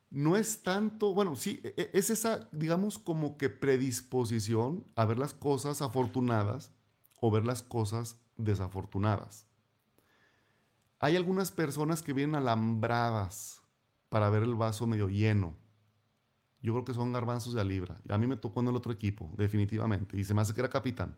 [0.10, 5.18] No es tanto, bueno, sí, e, e, es esa, digamos, como que predisposición a ver
[5.18, 6.72] las cosas afortunadas
[7.20, 9.48] o ver las cosas desafortunadas.
[11.00, 13.65] Hay algunas personas que vienen alambradas
[14.10, 15.56] para ver el vaso medio lleno
[16.66, 18.02] yo creo que son garbanzos de a libra.
[18.10, 20.18] A mí me tocó en el otro equipo, definitivamente.
[20.18, 21.16] Y se me hace que era capitán.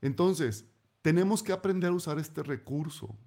[0.00, 0.66] Entonces,
[1.02, 3.18] tenemos que aprender a usar este recurso.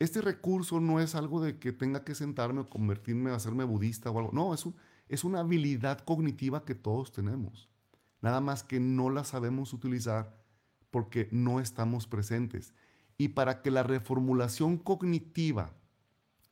[0.00, 4.18] Este recurso no es algo de que tenga que sentarme o convertirme hacerme budista o
[4.18, 4.32] algo.
[4.32, 4.64] No, es,
[5.08, 7.68] es una habilidad cognitiva que todos tenemos.
[8.20, 10.36] Nada más que no la sabemos utilizar
[10.90, 12.74] porque no estamos presentes.
[13.16, 15.72] Y para que la reformulación cognitiva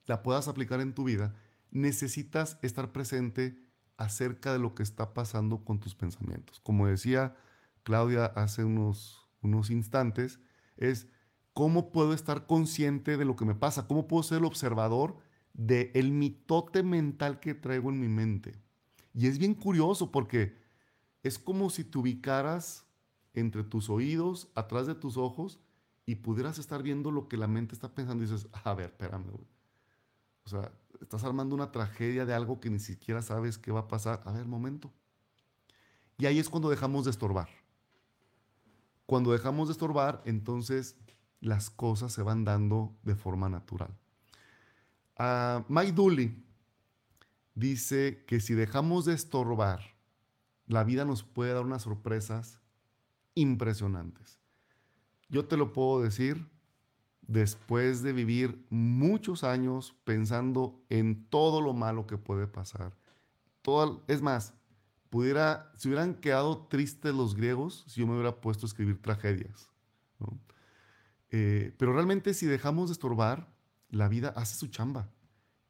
[0.08, 1.36] la puedas aplicar en tu vida,
[1.70, 3.62] necesitas estar presente
[3.96, 6.60] acerca de lo que está pasando con tus pensamientos.
[6.60, 7.36] Como decía
[7.82, 10.40] Claudia hace unos, unos instantes,
[10.76, 11.08] es
[11.52, 15.18] cómo puedo estar consciente de lo que me pasa, cómo puedo ser el observador
[15.52, 18.56] del el mitote mental que traigo en mi mente.
[19.12, 20.56] Y es bien curioso porque
[21.22, 22.86] es como si te ubicaras
[23.34, 25.60] entre tus oídos, atrás de tus ojos,
[26.06, 29.26] y pudieras estar viendo lo que la mente está pensando y dices, a ver, espérame,
[30.48, 33.88] O sea, estás armando una tragedia de algo que ni siquiera sabes qué va a
[33.88, 34.22] pasar.
[34.24, 34.90] A ver, momento.
[36.16, 37.50] Y ahí es cuando dejamos de estorbar.
[39.04, 40.96] Cuando dejamos de estorbar, entonces
[41.40, 43.94] las cosas se van dando de forma natural.
[45.18, 46.44] Uh, Mike Dooley
[47.54, 49.82] dice que si dejamos de estorbar,
[50.66, 52.58] la vida nos puede dar unas sorpresas
[53.34, 54.38] impresionantes.
[55.28, 56.48] Yo te lo puedo decir
[57.28, 62.96] después de vivir muchos años pensando en todo lo malo que puede pasar.
[63.62, 64.54] Todo, es más,
[65.10, 69.70] pudiera, se hubieran quedado tristes los griegos si yo me hubiera puesto a escribir tragedias.
[71.30, 73.52] Eh, pero realmente si dejamos de estorbar,
[73.90, 75.10] la vida hace su chamba.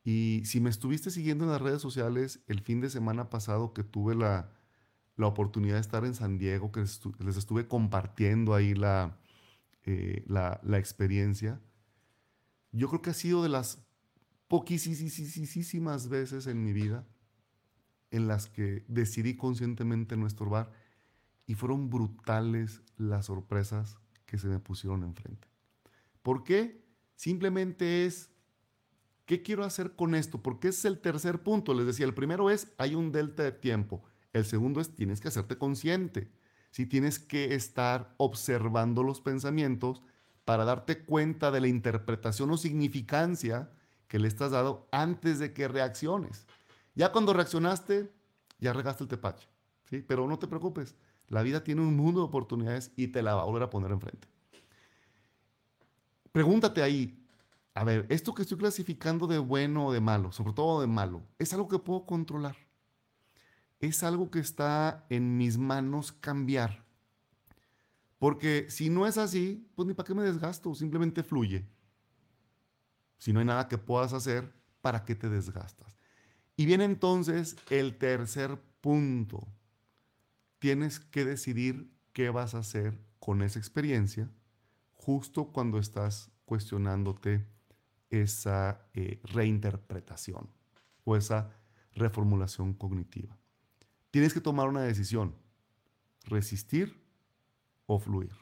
[0.04, 3.82] Y si me estuviste siguiendo en las redes sociales el fin de semana pasado que
[3.82, 4.52] tuve la,
[5.16, 9.18] la oportunidad de estar en San Diego, que les estuve compartiendo ahí la,
[9.90, 11.62] eh, la, experiencia,
[12.72, 13.82] yo creo que ha sido de las
[14.46, 17.06] poquísimas veces en mi vida
[18.10, 20.70] en las que decidí conscientemente no estorbar
[21.46, 23.96] y fueron brutales las sorpresas
[24.26, 25.48] que se me pusieron enfrente.
[26.20, 26.84] ¿Por qué?
[27.14, 28.30] Simplemente es,
[29.24, 30.42] ¿qué quiero hacer con esto?
[30.42, 31.72] Porque es el tercer punto.
[31.72, 34.02] Les decía, el primero es, hay un delta de tiempo.
[34.34, 36.30] El segundo es, tienes que hacerte consciente
[36.78, 40.00] si tienes que estar observando los pensamientos
[40.44, 43.72] para darte cuenta de la interpretación o significancia
[44.06, 46.46] que le estás dando antes de que reacciones.
[46.94, 48.12] Ya cuando reaccionaste,
[48.60, 49.48] ya regaste el tepache,
[49.90, 50.04] ¿sí?
[50.06, 50.94] Pero no te preocupes,
[51.26, 53.90] la vida tiene un mundo de oportunidades y te la va a volver a poner
[53.90, 54.28] enfrente.
[56.30, 57.26] Pregúntate ahí,
[57.74, 61.24] a ver, esto que estoy clasificando de bueno o de malo, sobre todo de malo,
[61.40, 62.67] ¿es algo que puedo controlar?
[63.80, 66.84] Es algo que está en mis manos cambiar.
[68.18, 71.66] Porque si no es así, pues ni para qué me desgasto, simplemente fluye.
[73.18, 75.96] Si no hay nada que puedas hacer, ¿para qué te desgastas?
[76.56, 79.46] Y viene entonces el tercer punto.
[80.58, 84.28] Tienes que decidir qué vas a hacer con esa experiencia
[84.94, 87.46] justo cuando estás cuestionándote
[88.10, 90.50] esa eh, reinterpretación
[91.04, 91.50] o esa
[91.94, 93.38] reformulación cognitiva.
[94.10, 95.34] Tienes que tomar una decisión,
[96.24, 97.02] resistir
[97.86, 98.32] o fluir.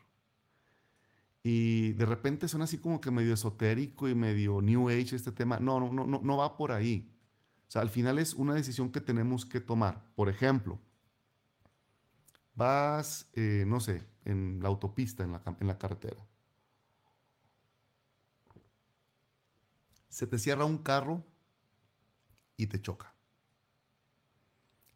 [1.42, 5.60] Y de repente suena así como que medio esotérico y medio New Age este tema.
[5.60, 7.08] No, no, no, no va por ahí.
[7.68, 10.04] O sea, al final es una decisión que tenemos que tomar.
[10.14, 10.80] Por ejemplo,
[12.54, 16.26] vas, eh, no sé, en la autopista, en la, en la carretera.
[20.08, 21.22] Se te cierra un carro
[22.56, 23.15] y te choca.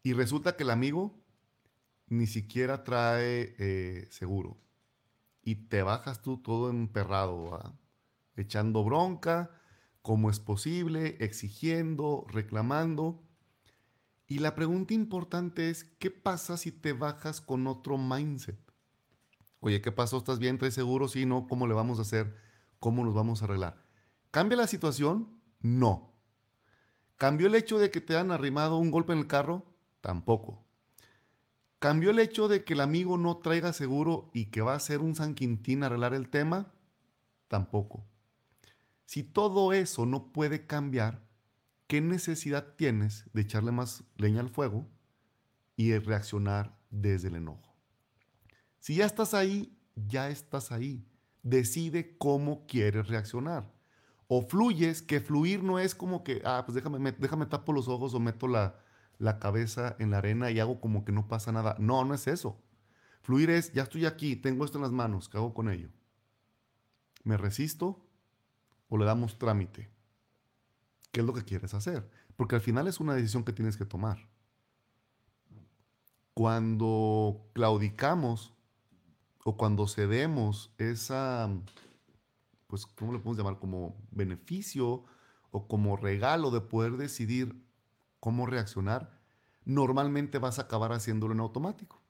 [0.03, 1.21] Y resulta que el amigo
[2.07, 4.57] ni siquiera trae eh, seguro.
[5.41, 7.77] Y te bajas tú todo emperrado,
[8.35, 9.51] echando bronca,
[10.01, 13.23] como es posible, exigiendo, reclamando.
[14.27, 18.59] Y la pregunta importante es, ¿qué pasa si te bajas con otro mindset?
[19.59, 20.17] Oye, ¿qué pasó?
[20.17, 20.55] ¿Estás bien?
[20.55, 21.07] ¿Estás seguro?
[21.07, 21.47] Sí, no.
[21.47, 22.35] ¿Cómo le vamos a hacer?
[22.79, 23.85] ¿Cómo nos vamos a arreglar?
[24.31, 25.39] ¿Cambia la situación?
[25.59, 26.13] No.
[27.17, 29.70] ¿Cambió el hecho de que te han arrimado un golpe en el carro?
[30.01, 30.65] Tampoco.
[31.79, 34.99] ¿Cambió el hecho de que el amigo no traiga seguro y que va a ser
[34.99, 36.71] un San Quintín arreglar el tema?
[37.47, 38.05] Tampoco.
[39.05, 41.23] Si todo eso no puede cambiar,
[41.87, 44.87] ¿qué necesidad tienes de echarle más leña al fuego
[45.75, 47.75] y reaccionar desde el enojo?
[48.79, 51.05] Si ya estás ahí, ya estás ahí.
[51.43, 53.71] Decide cómo quieres reaccionar.
[54.27, 58.13] O fluyes, que fluir no es como que, ah, pues déjame, déjame tapo los ojos
[58.13, 58.79] o meto la,
[59.21, 61.75] la cabeza en la arena y hago como que no pasa nada.
[61.79, 62.57] No, no es eso.
[63.21, 65.89] Fluir es, ya estoy aquí, tengo esto en las manos, ¿qué hago con ello?
[67.23, 68.03] ¿Me resisto
[68.89, 69.89] o le damos trámite?
[71.11, 72.09] qué es lo que quieres hacer.
[72.35, 74.27] Porque al final es una decisión que tienes que tomar.
[76.33, 78.53] Cuando claudicamos
[79.43, 81.49] o cuando cedemos esa,
[82.67, 83.59] pues, ¿cómo le podemos llamar?
[83.59, 85.03] Como beneficio
[85.51, 87.61] o como regalo de poder decidir
[88.21, 89.19] cómo reaccionar,
[89.65, 92.01] normalmente vas a acabar haciéndolo en automático.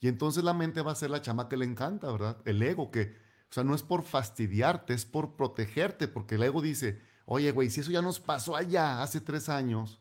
[0.00, 2.38] Y entonces la mente va a ser la chama que le encanta, ¿verdad?
[2.44, 3.16] El ego que,
[3.48, 7.70] o sea, no es por fastidiarte, es por protegerte, porque el ego dice, Oye, güey,
[7.70, 10.00] si eso ya nos pasó allá hace tres años,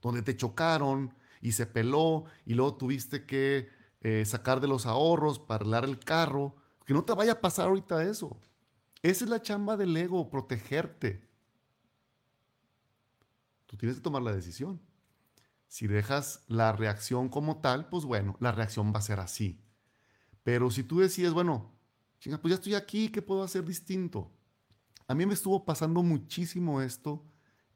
[0.00, 3.68] donde te chocaron y se peló y luego tuviste que
[4.02, 7.68] eh, sacar de los ahorros para arreglar el carro, que no te vaya a pasar
[7.68, 8.38] ahorita eso.
[9.02, 11.26] Esa es la chamba del ego, protegerte.
[13.74, 14.80] Tú tienes que tomar la decisión.
[15.66, 19.60] Si dejas la reacción como tal, pues bueno, la reacción va a ser así.
[20.44, 21.74] Pero si tú decides, bueno,
[22.20, 24.30] chinga, pues ya estoy aquí, ¿qué puedo hacer distinto?
[25.08, 27.26] A mí me estuvo pasando muchísimo esto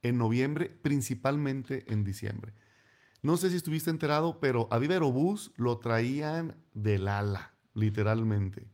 [0.03, 2.55] en noviembre, principalmente en diciembre.
[3.21, 8.71] No sé si estuviste enterado, pero a Viva Aerobús lo traían del ala, literalmente.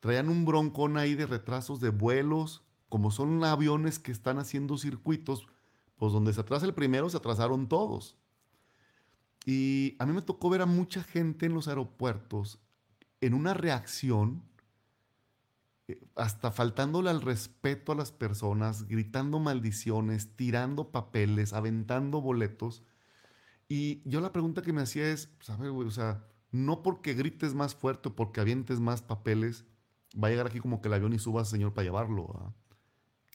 [0.00, 5.46] Traían un broncón ahí de retrasos de vuelos, como son aviones que están haciendo circuitos,
[6.00, 8.16] pues donde se atrasa el primero, se atrasaron todos.
[9.44, 12.58] Y a mí me tocó ver a mucha gente en los aeropuertos
[13.20, 14.42] en una reacción
[16.14, 22.82] hasta faltándole al respeto a las personas, gritando maldiciones, tirando papeles, aventando boletos.
[23.68, 27.52] Y yo la pregunta que me hacía es, pues, güey, o sea, no porque grites
[27.52, 29.66] más fuerte o porque avientes más papeles,
[30.16, 32.54] va a llegar aquí como que el avión y subas, señor, para llevarlo.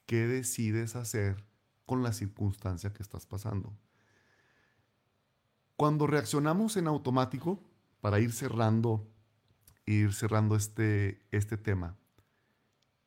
[0.08, 1.46] ¿Qué decides hacer
[1.86, 3.74] con la circunstancia que estás pasando?
[5.76, 7.62] Cuando reaccionamos en automático,
[8.02, 9.08] para ir cerrando,
[9.86, 11.98] ir cerrando este, este tema,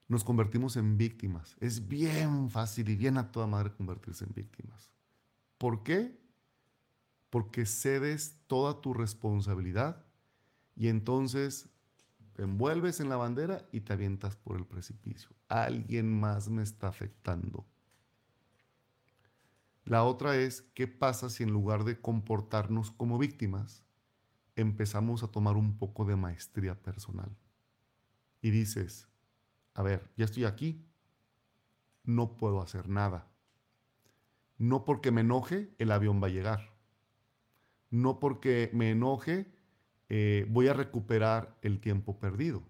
[0.08, 1.56] nos convertimos en víctimas.
[1.60, 4.90] Es bien fácil y bien a toda madre convertirse en víctimas.
[5.58, 6.18] ¿Por qué?
[7.30, 10.04] Porque cedes toda tu responsabilidad
[10.74, 11.68] y entonces
[12.32, 15.30] te envuelves en la bandera y te avientas por el precipicio.
[15.48, 17.66] Alguien más me está afectando.
[19.88, 23.82] La otra es, ¿qué pasa si en lugar de comportarnos como víctimas,
[24.54, 27.34] empezamos a tomar un poco de maestría personal?
[28.42, 29.08] Y dices,
[29.72, 30.84] a ver, ya estoy aquí,
[32.04, 33.30] no puedo hacer nada.
[34.58, 36.76] No porque me enoje, el avión va a llegar.
[37.88, 39.50] No porque me enoje,
[40.10, 42.62] eh, voy a recuperar el tiempo perdido.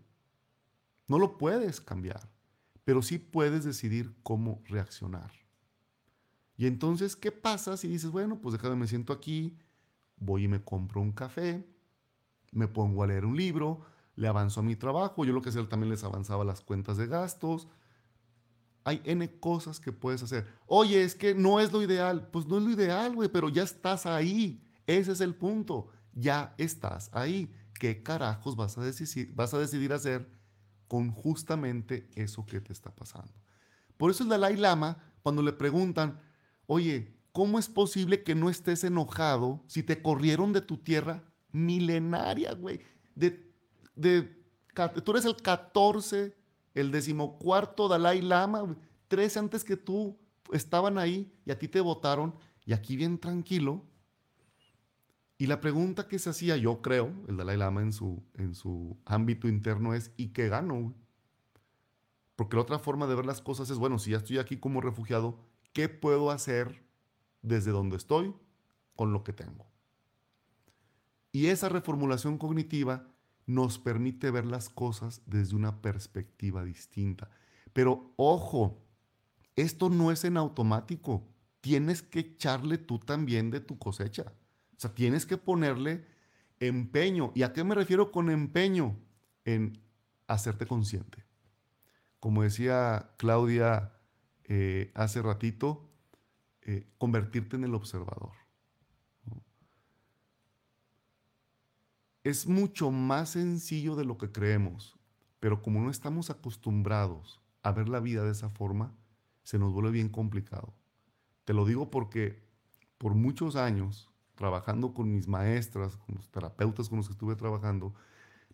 [1.09, 2.31] No lo puedes cambiar,
[2.85, 5.38] pero sí puedes decidir cómo reaccionar.
[6.59, 9.57] Y entonces, ¿qué pasa si dices, bueno, pues déjame, me siento aquí,
[10.17, 11.65] voy y me compro un café,
[12.51, 13.83] me pongo a leer un libro,
[14.17, 17.07] le avanzó a mi trabajo, yo lo que hacía también les avanzaba las cuentas de
[17.07, 17.69] gastos.
[18.83, 20.49] Hay N cosas que puedes hacer.
[20.67, 22.29] Oye, es que no es lo ideal.
[22.33, 24.61] Pues no es lo ideal, güey, pero ya estás ahí.
[24.87, 25.89] Ese es el punto.
[26.13, 27.55] Ya estás ahí.
[27.79, 30.29] qué carajos vas a, decidir, vas a decidir hacer
[30.89, 33.33] con justamente eso que te está pasando.
[33.97, 36.19] Por eso el Dalai Lama, cuando le preguntan,
[36.69, 42.53] oye, ¿cómo es posible que no estés enojado si te corrieron de tu tierra milenaria,
[42.53, 42.81] güey?
[43.17, 43.51] De,
[43.97, 44.39] de,
[45.03, 46.37] tú eres el 14,
[46.75, 48.77] el decimocuarto Dalai Lama,
[49.09, 50.17] 13 antes que tú
[50.53, 53.83] estaban ahí y a ti te votaron y aquí bien tranquilo.
[55.39, 58.99] Y la pregunta que se hacía, yo creo, el Dalai Lama en su, en su
[59.07, 60.95] ámbito interno es, ¿y qué gano?
[62.37, 64.83] Porque la otra forma de ver las cosas es, bueno, si ya estoy aquí como
[64.83, 65.48] refugiado,
[65.79, 66.83] ¿qué puedo hacer
[67.41, 68.35] desde donde estoy
[68.97, 69.65] con lo que tengo?
[71.31, 73.07] Y esa reformulación cognitiva
[73.47, 77.31] nos permite ver las cosas desde una perspectiva distinta.
[77.73, 78.83] Pero ojo,
[79.55, 81.29] esto no es en automático.
[81.61, 84.33] Tienes que echarle tú también de tu cosecha.
[84.77, 86.05] O sea, tienes que ponerle
[86.59, 87.31] empeño.
[87.37, 88.97] ¿Y a qué me refiero con empeño?
[89.45, 89.81] En
[90.27, 91.29] hacerte consciente
[92.21, 93.93] como decía Claudia
[94.49, 95.89] eh, hace ratito,
[96.63, 98.33] eh, convertirte en el observador.
[102.25, 104.99] Es mucho más sencillo de lo que creemos,
[105.39, 108.95] pero como no estamos acostumbrados a ver la vida de esa forma,
[109.45, 110.75] se nos vuelve bien complicado.
[111.45, 112.43] Te lo digo porque
[112.99, 117.95] por muchos años, trabajando con mis maestras, con los terapeutas con los que estuve trabajando,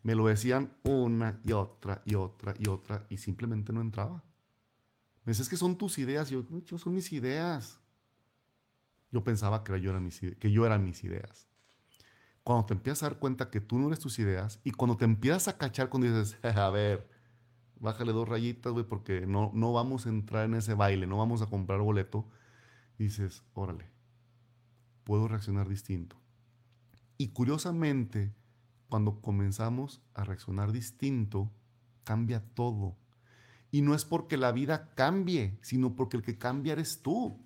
[0.03, 4.22] me lo decían una y otra y otra y otra y simplemente no entraba.
[5.24, 6.30] Me decías que son tus ideas.
[6.30, 7.80] Y yo, son mis ideas.
[9.10, 11.48] Yo pensaba que, yo era mis, que yo eran mis ideas.
[12.42, 15.06] Cuando te empiezas a dar cuenta que tú no eres tus ideas y cuando te
[15.06, 17.08] empiezas a cachar cuando dices, a ver,
[17.80, 21.40] bájale dos rayitas, güey, porque no, no vamos a entrar en ese baile, no vamos
[21.40, 22.28] a comprar boleto,
[22.98, 23.90] dices, órale,
[25.04, 26.16] puedo reaccionar distinto.
[27.16, 28.34] Y curiosamente,
[28.88, 31.50] cuando comenzamos a reaccionar distinto,
[32.04, 32.96] cambia todo.
[33.74, 37.44] Y no es porque la vida cambie, sino porque el que cambia eres tú.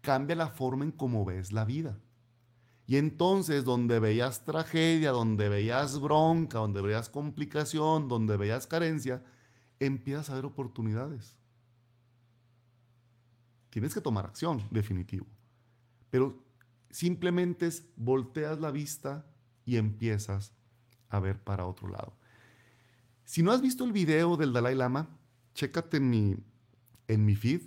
[0.00, 2.00] Cambia la forma en cómo ves la vida.
[2.86, 9.22] Y entonces donde veías tragedia, donde veías bronca, donde veías complicación, donde veías carencia,
[9.78, 11.36] empiezas a ver oportunidades.
[13.68, 15.26] Tienes que tomar acción, definitivo.
[16.08, 16.42] Pero
[16.88, 19.26] simplemente es volteas la vista
[19.66, 20.54] y empiezas
[21.10, 22.16] a ver para otro lado.
[23.26, 25.18] Si no has visto el video del Dalai Lama,
[25.54, 26.36] chécate en mi,
[27.08, 27.62] en mi feed.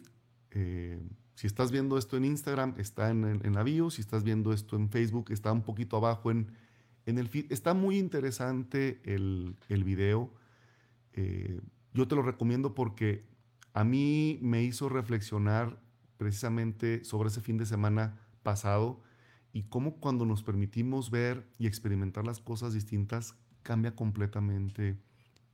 [0.52, 1.00] Eh,
[1.36, 3.90] si estás viendo esto en Instagram, está en, la bio.
[3.90, 6.52] Si estás viendo esto en Facebook, está un poquito abajo en,
[7.06, 7.52] en el feed.
[7.52, 10.34] Está muy interesante el, el video.
[11.14, 11.60] Eh,
[11.94, 13.26] yo te lo recomiendo porque
[13.74, 15.80] a mí me hizo reflexionar
[16.18, 19.02] precisamente sobre ese fin de semana pasado
[19.52, 24.98] y cómo cuando nos permitimos ver y experimentar las cosas distintas cambia completamente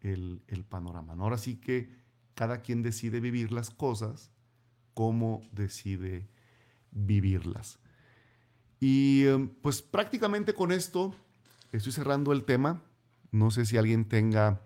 [0.02, 1.14] el, panorama.
[1.14, 1.90] Ahora sí que
[2.36, 4.32] cada quien decide vivir las cosas
[4.94, 6.28] como decide
[6.92, 7.80] vivirlas.
[8.80, 11.16] Y em, pues prácticamente con esto
[11.72, 12.82] estoy cerrando el tema.
[13.32, 14.62] No sé si alguien tenga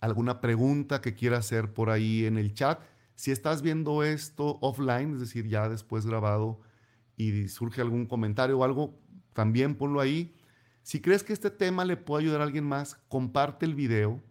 [0.00, 2.80] alguna pregunta que quiera hacer por ahí en el chat.
[3.14, 6.60] Si estás viendo esto offline, es decir, ya después grabado,
[7.16, 8.98] y surge algún comentario o algo,
[9.32, 10.36] también ponlo ahí.
[10.82, 14.22] Si crees que este tema le puede ayudar a alguien más, comparte el video,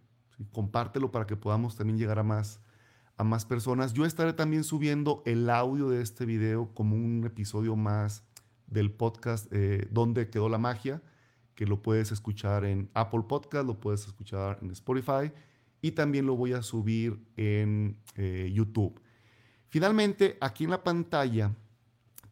[0.52, 2.60] compártelo para que podamos también llegar a más,
[3.16, 3.92] a más personas.
[3.92, 8.24] Yo estaré también subiendo el audio de este video como un episodio más
[8.66, 11.02] del podcast eh, Donde quedó la magia,
[11.54, 15.32] que lo puedes escuchar en Apple Podcast, lo puedes escuchar en Spotify
[15.80, 19.00] y también lo voy a subir en eh, YouTube.
[19.68, 21.54] Finalmente, aquí en la pantalla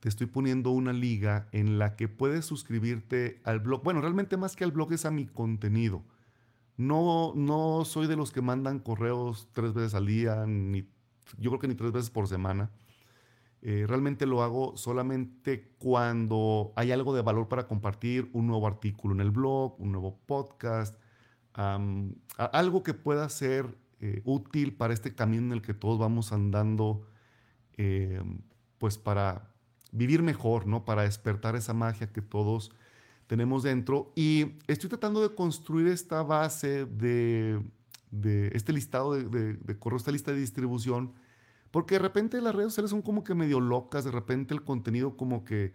[0.01, 3.82] te estoy poniendo una liga en la que puedes suscribirte al blog.
[3.82, 6.05] Bueno, realmente más que al blog es a mi contenido.
[6.77, 10.89] No, no soy de los que mandan correos tres veces al día, ni,
[11.39, 12.70] yo creo que ni tres veces por semana.
[13.62, 19.14] Eh, realmente lo hago solamente cuando hay algo de valor para compartir, un nuevo artículo
[19.14, 20.97] en el blog, un nuevo podcast,
[21.55, 27.07] algo que pueda ser eh, útil para este camino en el que todos vamos andando,
[27.77, 28.20] eh,
[28.79, 29.55] pues para,
[29.95, 30.85] vivir mejor, ¿no?
[30.85, 32.72] Para despertar esa magia que todos
[33.27, 34.12] tenemos dentro.
[34.14, 37.62] Y estoy tratando de construir esta base de,
[38.53, 41.12] este listado de, de, correos, esta lista de distribución,
[41.70, 45.16] porque de repente las redes sociales son como que medio locas, de repente el contenido
[45.16, 45.72] como que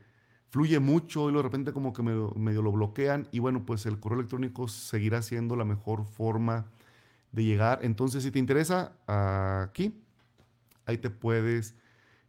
[0.49, 3.99] fluye mucho y de repente como que medio, medio lo bloquean y bueno, pues el
[3.99, 6.65] correo electrónico seguirá siendo la mejor forma
[7.31, 7.79] de llegar.
[7.83, 10.01] Entonces, si te interesa, aquí,
[10.85, 11.75] ahí te puedes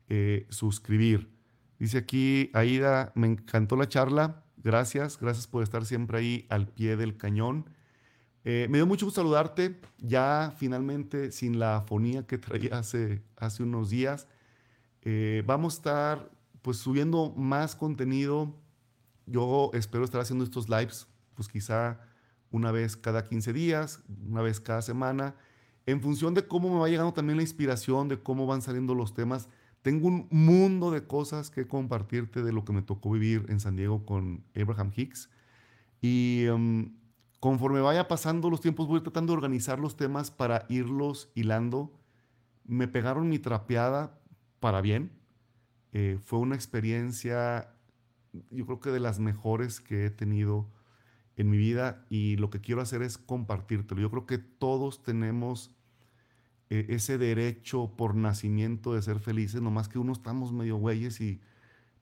[0.08, 1.30] eh, suscribir.
[1.78, 4.44] Dice aquí, Aida, me encantó la charla.
[4.62, 7.64] Gracias, gracias por estar siempre ahí al pie del cañón.
[8.44, 13.62] Eh, me dio mucho gusto saludarte, ya finalmente sin la afonía que traía hace, hace
[13.62, 14.26] unos días.
[15.02, 16.30] Eh, vamos a estar
[16.60, 18.54] pues subiendo más contenido.
[19.26, 22.00] Yo espero estar haciendo estos lives, pues quizá
[22.50, 25.36] una vez cada 15 días, una vez cada semana,
[25.86, 29.14] en función de cómo me va llegando también la inspiración, de cómo van saliendo los
[29.14, 29.48] temas.
[29.82, 33.76] Tengo un mundo de cosas que compartirte de lo que me tocó vivir en San
[33.76, 35.30] Diego con Abraham Hicks.
[36.02, 36.94] Y em,
[37.40, 41.92] conforme vaya pasando los tiempos, voy tratando de organizar los temas para irlos hilando.
[42.64, 44.20] Me pegaron mi trapeada
[44.60, 45.12] para bien.
[45.92, 47.74] Eh, fue una experiencia,
[48.50, 50.70] yo creo que de las mejores que he tenido
[51.36, 54.00] en mi vida y lo que quiero hacer es compartírtelo.
[54.00, 55.74] Yo creo que todos tenemos
[56.70, 61.40] ese derecho por nacimiento de ser felices, nomás que uno estamos medio güeyes y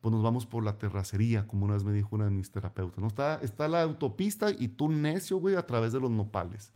[0.03, 3.01] pues nos vamos por la terracería, como una vez me dijo una de mis terapeutas.
[3.01, 3.09] ¿no?
[3.09, 6.73] Está, está la autopista y tú necio, güey, a través de los nopales.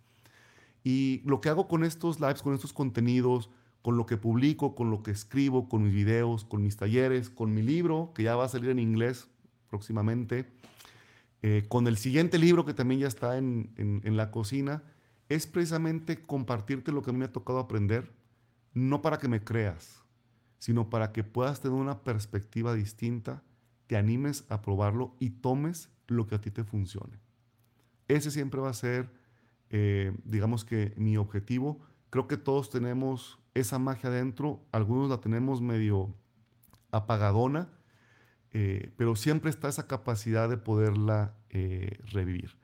[0.83, 3.51] Y lo que hago con estos lives, con estos contenidos,
[3.83, 7.55] con lo que publico, con lo que escribo, con mis videos, con mis talleres, con
[7.55, 9.29] mi libro, que ya va a salir en inglés
[9.69, 10.51] próximamente,
[11.43, 14.83] eh, con el siguiente libro que también ya está en, en la cocina,
[15.35, 18.13] es precisamente compartirte lo que a mí me ha tocado aprender,
[18.75, 20.03] no para que me creas,
[20.59, 23.43] sino para que puedas tener una perspectiva distinta,
[23.87, 27.19] te animes a probarlo y tomes lo que a ti te funcione.
[28.09, 29.11] Ese siempre va a ser,
[29.71, 31.81] eh, digamos que mi objetivo.
[32.11, 36.15] Creo que todos tenemos esa magia dentro, algunos la tenemos medio
[36.91, 37.71] apagadona,
[38.51, 42.62] eh, pero siempre está esa capacidad de poderla eh, revivir.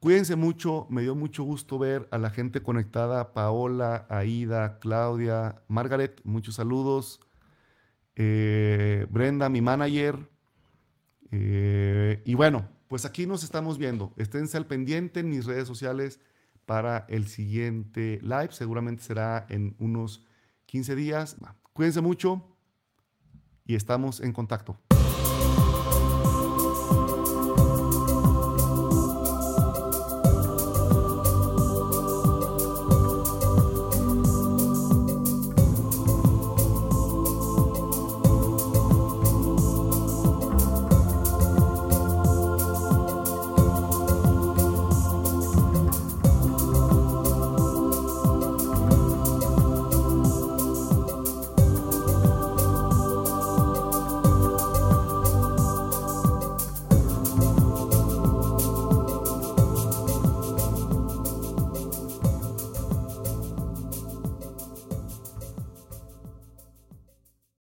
[0.00, 6.20] Cuídense mucho, me dio mucho gusto ver a la gente conectada, Paola, Aida, Claudia, Margaret,
[6.22, 7.20] muchos saludos.
[8.14, 10.30] Eh, Brenda, mi manager.
[11.30, 14.14] y bueno, pues aquí nos estamos viendo.
[14.16, 16.20] Esténse al pendiente en mis redes sociales
[16.64, 18.50] para el siguiente live.
[18.52, 20.24] Seguramente será en unos
[20.66, 21.36] 15 días.
[21.72, 22.56] Cuídense mucho
[23.64, 24.78] y estamos en contacto.